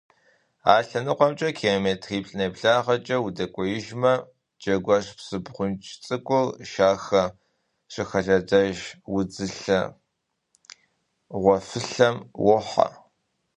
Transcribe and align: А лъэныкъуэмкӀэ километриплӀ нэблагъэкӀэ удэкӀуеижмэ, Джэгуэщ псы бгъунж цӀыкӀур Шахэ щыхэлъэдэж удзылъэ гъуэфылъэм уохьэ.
А 0.73 0.75
лъэныкъуэмкӀэ 0.87 1.49
километриплӀ 1.59 2.35
нэблагъэкӀэ 2.37 3.17
удэкӀуеижмэ, 3.25 4.13
Джэгуэщ 4.61 5.05
псы 5.17 5.37
бгъунж 5.43 5.83
цӀыкӀур 6.05 6.47
Шахэ 6.71 7.23
щыхэлъэдэж 7.91 8.77
удзылъэ 9.17 9.79
гъуэфылъэм 11.41 12.15
уохьэ. 12.45 12.87